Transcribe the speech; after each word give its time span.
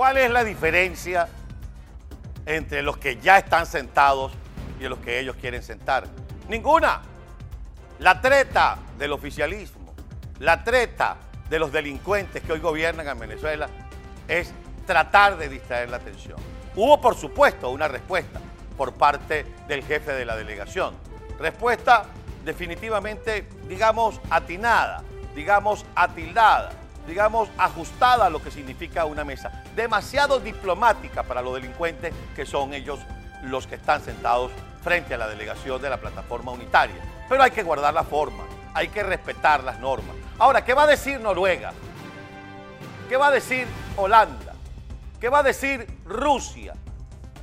¿Cuál 0.00 0.16
es 0.16 0.30
la 0.30 0.44
diferencia 0.44 1.28
entre 2.46 2.80
los 2.80 2.96
que 2.96 3.18
ya 3.20 3.36
están 3.36 3.66
sentados 3.66 4.32
y 4.80 4.84
los 4.84 4.98
que 5.00 5.20
ellos 5.20 5.36
quieren 5.38 5.62
sentar? 5.62 6.06
Ninguna. 6.48 7.02
La 7.98 8.18
treta 8.18 8.78
del 8.96 9.12
oficialismo, 9.12 9.92
la 10.38 10.64
treta 10.64 11.18
de 11.50 11.58
los 11.58 11.70
delincuentes 11.70 12.42
que 12.42 12.50
hoy 12.50 12.60
gobiernan 12.60 13.08
en 13.08 13.18
Venezuela 13.18 13.68
es 14.26 14.54
tratar 14.86 15.36
de 15.36 15.50
distraer 15.50 15.90
la 15.90 15.98
atención. 15.98 16.38
Hubo, 16.76 16.98
por 16.98 17.14
supuesto, 17.14 17.68
una 17.68 17.86
respuesta 17.86 18.40
por 18.78 18.94
parte 18.94 19.44
del 19.68 19.84
jefe 19.84 20.12
de 20.12 20.24
la 20.24 20.34
delegación. 20.34 20.94
Respuesta 21.38 22.06
definitivamente, 22.42 23.46
digamos, 23.68 24.18
atinada, 24.30 25.02
digamos, 25.34 25.84
atildada, 25.94 26.70
digamos, 27.10 27.48
ajustada 27.58 28.26
a 28.26 28.30
lo 28.30 28.40
que 28.40 28.50
significa 28.50 29.04
una 29.04 29.24
mesa. 29.24 29.64
Demasiado 29.74 30.38
diplomática 30.38 31.24
para 31.24 31.42
los 31.42 31.54
delincuentes 31.54 32.14
que 32.34 32.46
son 32.46 32.72
ellos 32.72 33.00
los 33.42 33.66
que 33.66 33.74
están 33.74 34.00
sentados 34.00 34.52
frente 34.82 35.14
a 35.14 35.18
la 35.18 35.26
delegación 35.26 35.82
de 35.82 35.90
la 35.90 35.98
plataforma 35.98 36.52
unitaria. 36.52 36.96
Pero 37.28 37.42
hay 37.42 37.50
que 37.50 37.64
guardar 37.64 37.92
la 37.92 38.04
forma, 38.04 38.44
hay 38.74 38.88
que 38.88 39.02
respetar 39.02 39.64
las 39.64 39.80
normas. 39.80 40.14
Ahora, 40.38 40.64
¿qué 40.64 40.72
va 40.72 40.84
a 40.84 40.86
decir 40.86 41.20
Noruega? 41.20 41.72
¿Qué 43.08 43.16
va 43.16 43.26
a 43.26 43.32
decir 43.32 43.66
Holanda? 43.96 44.54
¿Qué 45.20 45.28
va 45.28 45.40
a 45.40 45.42
decir 45.42 45.86
Rusia? 46.06 46.74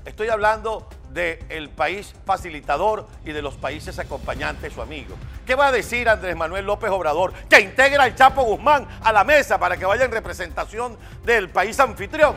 Estoy 0.05 0.29
hablando 0.29 0.87
del 1.09 1.69
país 1.69 2.13
facilitador 2.25 3.07
y 3.25 3.31
de 3.31 3.41
los 3.41 3.55
países 3.55 3.97
acompañantes, 3.99 4.73
su 4.73 4.81
amigo. 4.81 5.15
¿Qué 5.45 5.55
va 5.55 5.67
a 5.67 5.71
decir 5.71 6.09
Andrés 6.09 6.35
Manuel 6.35 6.65
López 6.65 6.91
Obrador, 6.91 7.33
que 7.49 7.59
integra 7.59 8.03
al 8.03 8.15
Chapo 8.15 8.43
Guzmán 8.43 8.87
a 9.01 9.11
la 9.11 9.23
mesa 9.23 9.57
para 9.57 9.77
que 9.77 9.85
vaya 9.85 10.05
en 10.05 10.11
representación 10.11 10.97
del 11.23 11.49
país 11.49 11.79
anfitrión? 11.79 12.35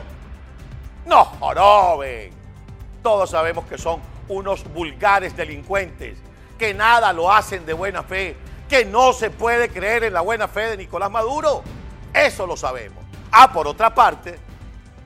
No, 1.07 1.25
joroben. 1.25 2.33
Todos 3.03 3.31
sabemos 3.31 3.65
que 3.67 3.79
son 3.79 4.01
unos 4.29 4.65
vulgares 4.73 5.37
delincuentes, 5.37 6.19
que 6.59 6.73
nada 6.73 7.13
lo 7.13 7.33
hacen 7.33 7.67
de 7.67 7.73
buena 7.73 8.03
fe, 8.03 8.37
que 8.69 8.85
no 8.85 9.13
se 9.13 9.31
puede 9.31 9.69
creer 9.69 10.05
en 10.05 10.15
la 10.15 10.21
buena 10.21 10.47
fe 10.47 10.71
de 10.71 10.77
Nicolás 10.77 11.11
Maduro. 11.11 11.63
Eso 12.15 12.47
lo 12.47 12.57
sabemos. 12.57 13.05
Ah, 13.33 13.53
por 13.53 13.67
otra 13.67 13.95
parte, 13.95 14.39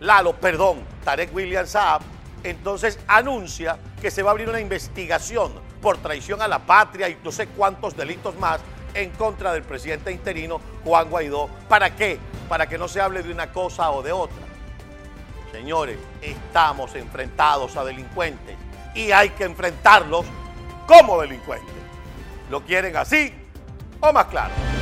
Lalo, 0.00 0.34
perdón, 0.34 0.80
Tarek 1.04 1.34
William 1.34 1.66
Saab, 1.66 2.02
entonces 2.44 2.98
anuncia 3.08 3.78
que 4.00 4.10
se 4.10 4.22
va 4.22 4.30
a 4.30 4.32
abrir 4.32 4.48
una 4.48 4.60
investigación 4.60 5.52
por 5.82 5.96
traición 5.98 6.40
a 6.40 6.48
la 6.48 6.60
patria 6.60 7.08
y 7.08 7.18
no 7.24 7.32
sé 7.32 7.48
cuántos 7.48 7.96
delitos 7.96 8.38
más 8.38 8.60
en 8.94 9.10
contra 9.10 9.52
del 9.52 9.62
presidente 9.64 10.12
interino 10.12 10.60
Juan 10.84 11.10
Guaidó. 11.10 11.48
¿Para 11.68 11.96
qué? 11.96 12.18
Para 12.48 12.68
que 12.68 12.78
no 12.78 12.86
se 12.86 13.00
hable 13.00 13.22
de 13.22 13.32
una 13.32 13.50
cosa 13.50 13.90
o 13.90 14.02
de 14.02 14.12
otra. 14.12 14.36
Señores, 15.50 15.98
estamos 16.20 16.94
enfrentados 16.94 17.76
a 17.76 17.84
delincuentes 17.84 18.56
y 18.94 19.10
hay 19.10 19.30
que 19.30 19.44
enfrentarlos 19.44 20.26
como 20.86 21.20
delincuentes. 21.20 21.74
¿Lo 22.50 22.62
quieren 22.62 22.96
así 22.96 23.32
o 24.00 24.12
más 24.12 24.26
claro? 24.26 24.73